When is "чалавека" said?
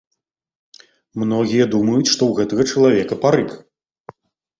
2.71-3.19